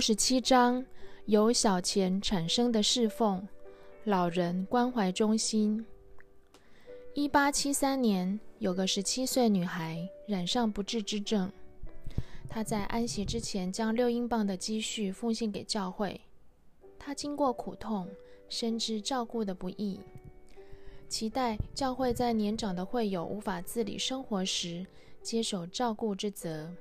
[0.00, 0.82] 六十七章
[1.26, 3.46] 由小钱产生的侍奉
[4.04, 5.84] 老人关怀中心。
[7.12, 11.52] 一八七三年，有个十七岁女孩染上不治之症，
[12.48, 16.18] 她在安息之前将六英镑的积蓄奉献给教会。
[16.98, 18.08] 她经过苦痛，
[18.48, 20.00] 深知照顾的不易，
[21.10, 24.86] 期待教会在年长的会友无法自理生活时。
[25.20, 26.72] 接手照顾之责，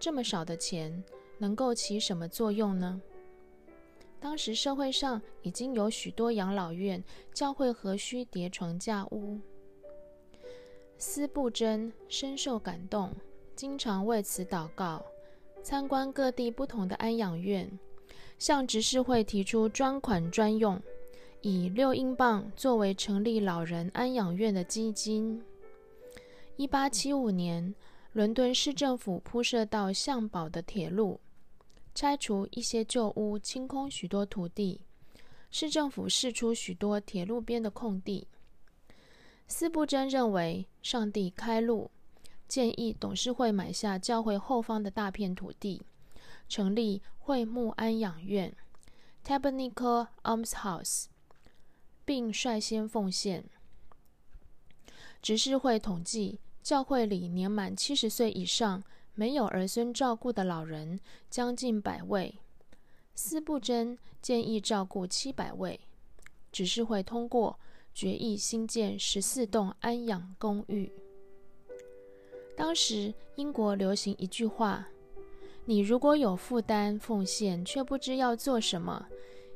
[0.00, 1.04] 这么少的钱
[1.44, 2.98] 能够起什么作用呢？
[4.18, 7.04] 当时社会上已经有许多养老院，
[7.34, 9.38] 教会何须叠床架屋？
[10.96, 13.14] 司布真深受感动，
[13.54, 15.04] 经常为此祷告，
[15.62, 17.70] 参观各地不同的安养院，
[18.38, 20.80] 向执事会提出专款专用，
[21.42, 25.44] 以六英镑作为成立老人安养院的基金。
[26.56, 27.74] 一八七五年，
[28.14, 31.20] 伦敦市政府铺设到向宝的铁路，
[31.94, 34.80] 拆除一些旧屋，清空许多土地。
[35.50, 38.26] 市政府释出许多铁路边的空地。
[39.46, 41.90] 斯布真认为上帝开路，
[42.48, 45.82] 建议董事会买下教会后方的大片土地，
[46.48, 48.52] 成立会幕安养院
[49.24, 51.04] （Tabernacle Almshouse），
[52.04, 53.44] 并率先奉献。
[55.22, 58.82] 执事会统计，教会里年满七十岁以上、
[59.14, 62.38] 没有儿孙照顾的老人将近百位。
[63.14, 65.80] 司布真建议照顾七百位。
[66.52, 67.58] 只是会通过
[67.92, 70.92] 决议，新建十四栋安养公寓。
[72.56, 74.86] 当时英国流行一句话
[75.66, 79.08] ：“你如果有负担奉献，却不知要做什么，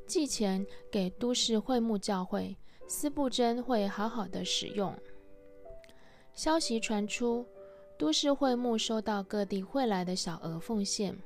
[0.09, 2.57] 寄钱给都市会幕教会，
[2.89, 4.93] 司布真会好好的使用。”
[6.35, 7.47] 消息传出，
[7.99, 11.19] 都市会幕收到各地汇来的小额奉献。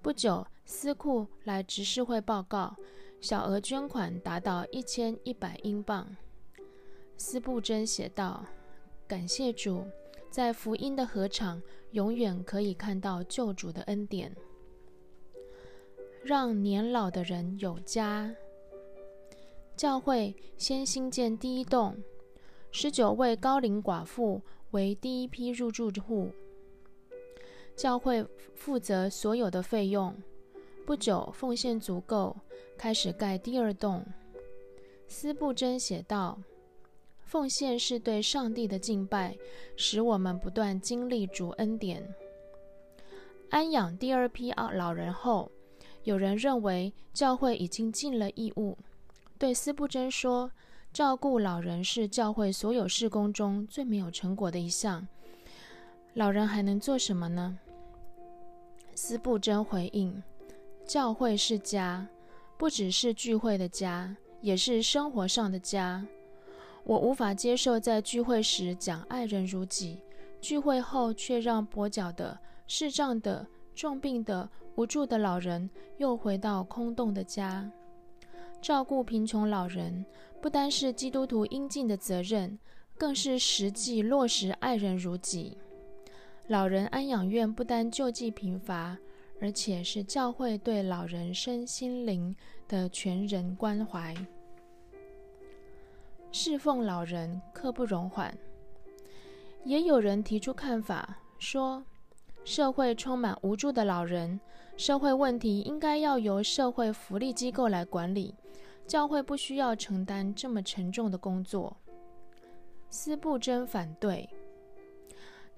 [0.00, 2.74] 不久，司库来执事会报告，
[3.20, 6.16] 小额捐款达到一千一百英镑。
[7.18, 8.46] 司布真写道
[9.06, 9.84] ：“感谢主，
[10.30, 14.34] 在福音的合场，永远可以看到救主的恩典，
[16.24, 18.34] 让年老的人有家。
[19.76, 21.94] 教会先兴建第一栋。”
[22.72, 24.40] 十九位高龄寡妇
[24.70, 26.30] 为第一批入住户，
[27.76, 30.14] 教会负责所有的费用。
[30.86, 32.36] 不久，奉献足够，
[32.76, 34.04] 开始盖第二栋。
[35.08, 36.38] 斯布真写道
[37.22, 39.36] ：“奉献是对上帝的敬拜，
[39.76, 42.14] 使我们不断经历主恩典。”
[43.50, 45.50] 安养第二批老人后，
[46.04, 48.78] 有人认为教会已经尽了义务，
[49.38, 50.52] 对斯布真说。
[50.92, 55.06] 照顾老人是教会所有事工中最没有成果的一项。
[56.14, 57.56] 老人还能做什么呢？
[58.96, 60.20] 斯布真回应
[60.84, 62.08] ：“教会是家，
[62.58, 66.04] 不只是聚会的家，也是生活上的家。
[66.82, 70.02] 我无法接受在聚会时讲爱人如己，
[70.40, 72.36] 聚会后却让跛脚的、
[72.66, 73.46] 视障的、
[73.76, 77.70] 重病的、无助的老人又回到空洞的家。
[78.60, 80.04] 照顾贫穷老人。”
[80.40, 82.58] 不单是基督徒应尽的责任，
[82.96, 85.58] 更是实际落实爱人如己。
[86.48, 88.96] 老人安养院不单救济贫乏，
[89.40, 92.34] 而且是教会对老人身心灵
[92.66, 94.14] 的全人关怀。
[96.32, 98.36] 侍奉老人刻不容缓。
[99.64, 101.84] 也有人提出看法，说
[102.44, 104.40] 社会充满无助的老人，
[104.76, 108.34] 社会问题应该要由社会福利机构来管理。
[108.90, 111.76] 教会不需要承担这么沉重的工作。
[112.88, 114.28] 斯布真反对，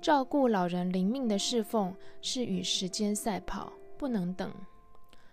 [0.02, 4.52] 照顾老人灵命的侍奉是与时间赛跑，不能等。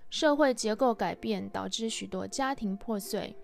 [0.10, 3.36] 社会结构改变导致许多家庭破碎，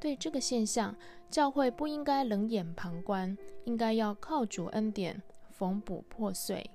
[0.00, 0.92] 对这个现象，
[1.30, 5.22] 教会不应该冷眼旁观，应该要靠主恩典
[5.52, 6.68] 缝补破碎。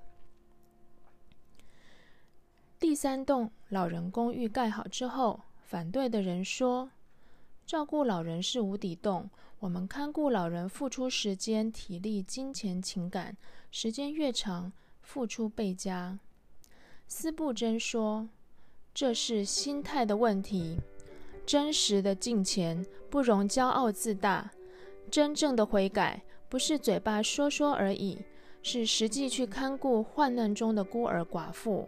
[2.79, 6.89] 第三栋老人公寓盖好之后，反对的人说。
[7.69, 9.30] 照顾老人是无底洞，
[9.60, 13.38] 我们看顾老人付出时间、体力、金钱、情感，
[13.69, 14.74] 时间越长，
[15.04, 16.18] 付出倍加。
[17.07, 18.27] 斯布真说
[18.92, 20.80] ：“这是心态的问题。
[21.45, 24.50] 真实的敬虔不容骄傲自大，
[25.12, 28.18] 真正的悔改不是嘴巴说说而已，
[28.63, 31.88] 是实际去看顾患难中的孤儿寡妇。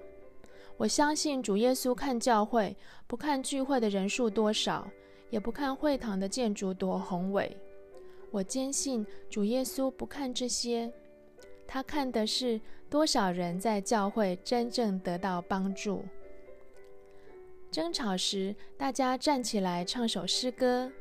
[0.78, 4.88] 我相信主耶稣看教会，不看聚会的人数多少。”
[5.31, 7.57] 也不看会堂的建筑多宏伟，
[8.30, 10.92] 我坚信主耶稣不看这些，
[11.66, 16.06] 他看的是多少人在教会真正得到帮助。
[17.72, 20.92] 争吵时，大家站起来唱首诗歌。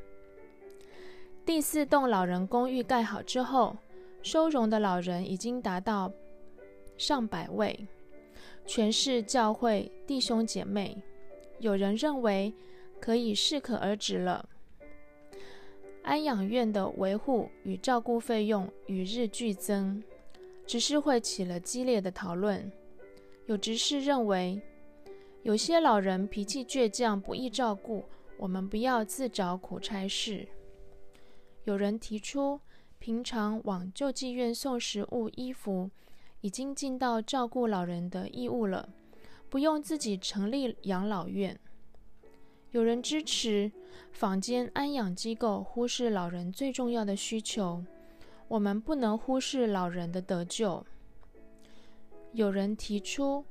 [1.44, 3.76] 第四栋老人公寓盖好之后，
[4.22, 6.12] 收容的老人已经达到
[6.96, 7.88] 上百位，
[8.64, 11.02] 全是教会弟兄姐妹。
[11.58, 12.54] 有人认为
[13.00, 14.48] 可以适可而止了。
[16.02, 20.02] 安养院的维护与照顾费用与日俱增，
[20.66, 22.70] 执事会起了激烈的讨论。
[23.46, 24.60] 有执事认为。
[25.42, 28.04] 有些老人脾气倔强，不易照顾，
[28.36, 30.46] 我们不要自找苦差事。
[31.64, 32.60] 有人提出，
[32.98, 35.88] 平常往救济院送食物、衣服，
[36.42, 38.86] 已经尽到照顾老人的义务了，
[39.48, 41.58] 不用自己成立养老院。
[42.70, 43.70] 有人支持
[44.12, 47.84] 坊间安养机构忽视老人最重要的需求，
[48.48, 50.84] 我们不能忽视老人的得救。
[52.32, 53.44] 有人提出。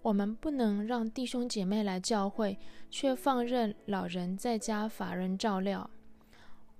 [0.00, 2.56] 我们不能让弟兄姐妹来教会，
[2.88, 5.90] 却放任老人在家法人照料。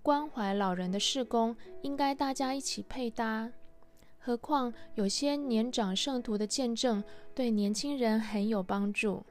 [0.02, 3.50] 关怀老人的事工，应该大家一起配搭。
[4.18, 7.02] 何况有些年长圣徒的见证，
[7.34, 9.26] 对年轻人很有帮助。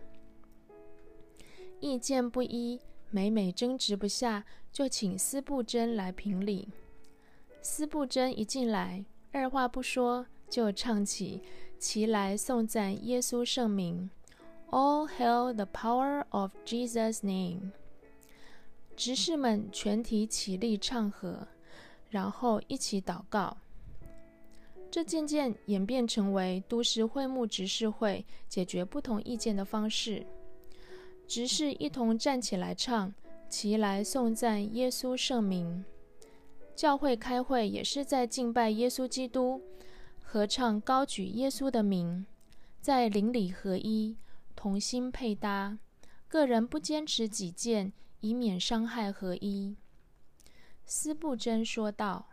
[1.79, 2.79] 意见不一，
[3.11, 6.69] 每每争执不下，就请司布真来评理。
[7.61, 11.41] 司布真一进来，二话不说就唱起。
[11.79, 14.09] 齐来颂赞耶稣圣名
[14.71, 17.71] ，All hail the power of Jesus' name！
[18.95, 21.47] 执事们全体起立唱和，
[22.09, 23.57] 然后一起祷告。
[24.89, 30.25] 这渐渐演变成为都市会幕执事会解决不同意见的方式。
[31.27, 33.13] 执事一同站起来唱，
[33.49, 35.83] 齐来颂赞耶稣圣名。
[36.73, 39.61] 教会开会也是在敬拜耶稣基督。
[40.23, 42.25] 合唱高举耶稣的名，
[42.81, 44.17] 在邻里合一，
[44.55, 45.77] 同心配搭，
[46.27, 47.91] 个人不坚持己见，
[48.21, 49.75] 以免伤害合一。
[50.85, 52.29] 斯布真说道：“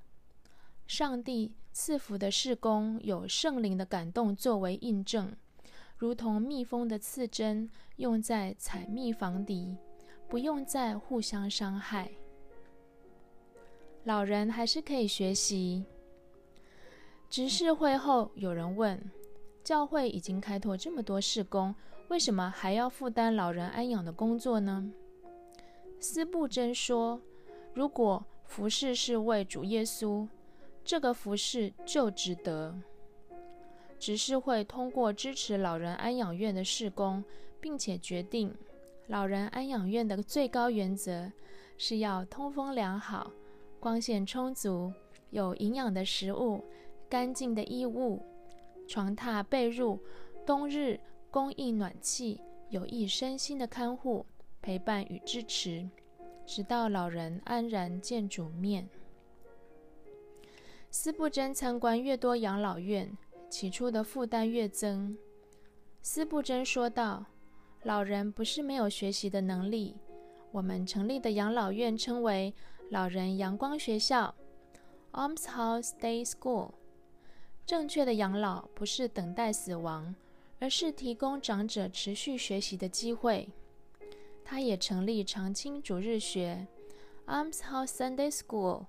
[0.87, 5.35] 上帝赐福的事工，有圣灵的感动作为印证，
[6.04, 9.74] 如同蜜蜂的刺针，用在采蜜防敌，
[10.28, 12.10] 不用在互相伤害。
[14.02, 15.82] 老人还是可以学习。”
[17.30, 19.02] 执事会后，有人问：
[19.62, 21.74] 教会已经开拓这么多事工，
[22.08, 24.92] 为什么还要负担老人安养的工作呢？
[25.98, 27.18] 斯布真说：
[27.72, 30.28] 如果服侍是为主耶稣，
[30.84, 32.78] 这个服侍就值得。
[34.04, 37.24] 执事会通过支持老人安养院的施工，
[37.58, 38.54] 并且决定，
[39.06, 41.32] 老人安养院的最高原则
[41.78, 43.32] 是要通风良好、
[43.80, 44.92] 光线充足、
[45.30, 46.62] 有营养的食物。
[47.08, 48.20] 干净的衣物、
[48.86, 49.98] 床榻、被褥，
[50.44, 54.26] 冬日供应暖气，有益身心的看护、
[54.60, 55.88] 陪伴与支持，
[56.44, 58.86] 直到老人安然见主面。
[60.90, 63.16] 司布真参观越多养老院，
[63.54, 65.16] 起初的负担越增。
[66.02, 67.24] 斯布真说道
[67.84, 69.94] ：“老人不是没有学习的能力，
[70.50, 72.52] 我们成立的养老院称为
[72.90, 74.34] 老人阳光学校
[75.12, 76.73] （Alms House Day School）。”
[77.64, 80.12] 正确的养老不是等待死亡，
[80.58, 83.49] 而是提供长者持续学习的机会。
[84.44, 86.66] 他也成立长青主日学
[87.28, 88.87] （Arms House Sunday School），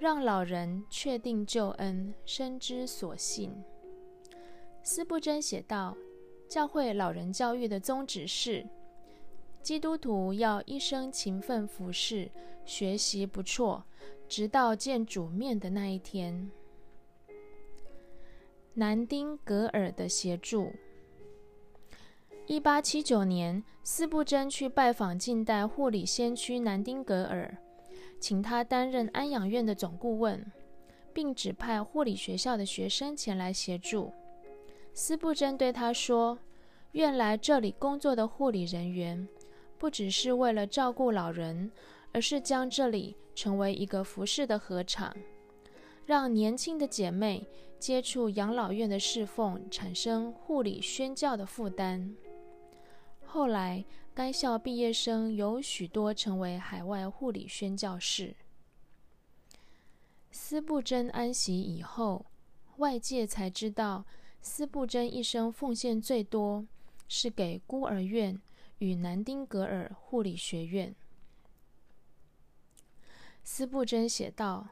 [0.00, 3.54] 让老人确定救恩，深知所信。
[4.82, 5.94] 斯布真写道
[6.48, 8.66] ：“教会老人教育的宗旨是，
[9.60, 12.30] 基督徒要一生勤奋服侍，
[12.64, 13.82] 学习不辍，
[14.26, 16.50] 直到见主面的那一天。”
[18.72, 20.72] 南丁格尔的协助。
[22.46, 27.54] 一八七九年，斯布真去拜访近代护理先驱南丁格尔，
[28.20, 30.44] 请他担任安养院的总顾问，
[31.12, 34.12] 并指派护理学校的学生前来协助。
[34.92, 36.38] 斯布真对他说
[36.92, 39.26] ：“愿来这里工作的护理人员，
[39.78, 41.70] 不只是为了照顾老人，
[42.12, 45.16] 而是将这里成为一个服饰的合场。”
[46.04, 47.46] 让年轻的姐妹
[47.78, 52.14] 接触养老院的侍奉，产生护理宣教的负担。
[53.24, 53.84] 后来，
[54.14, 58.36] 该校毕业生有许多成为海外护理宣教士。
[60.30, 62.26] 斯布真安息以后，
[62.76, 64.04] 外界才知道，
[64.42, 66.66] 斯布真一生奉献最多
[67.08, 68.40] 是给孤儿院
[68.78, 70.94] 与南丁格尔护理学院。
[73.42, 74.68] 斯布真写道。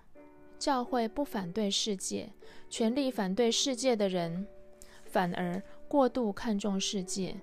[0.58, 2.32] 教会不反对世界，
[2.68, 4.44] 全力反对世界的人，
[5.04, 7.40] 反而过度看重世界。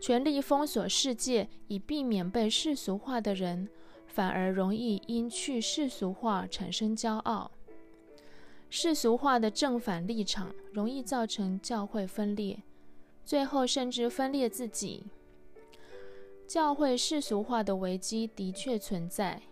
[0.00, 3.68] 全力封锁世界以避免被世俗化的人，
[4.06, 7.50] 反而容易因去世俗化产生骄傲。
[8.68, 12.62] 世俗化的正反立场容易造成教会分裂，
[13.24, 15.04] 最后甚至分裂自己。
[16.46, 19.42] 教会世俗化的危机的确存在。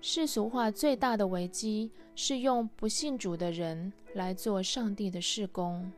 [0.00, 5.90] 世俗化最大的危机是用不信主的人来做上帝的事工，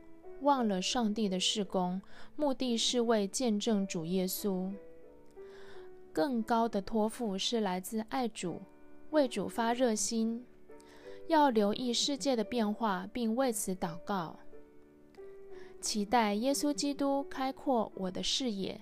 [0.43, 1.99] 忘了上帝的事工
[2.35, 4.71] 目的是为见证主耶稣。
[6.11, 8.61] 更高的托付是来自爱主，
[9.09, 10.45] 为主发热心。
[11.27, 14.37] 要留意世界的变化，并为此祷告，
[15.79, 18.79] 期待耶稣基督开阔我的视野，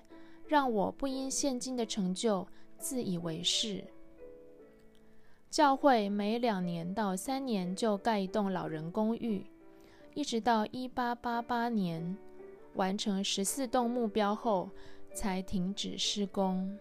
[0.48, 2.46] 让我不因现今的成就
[2.78, 3.84] 自以为是。
[5.48, 9.46] 教会每两年到三年就盖一栋老人公寓，
[10.14, 12.16] 一直到一八八八年
[12.74, 14.68] 完成十四栋目标后，
[15.14, 16.78] 才停止施工。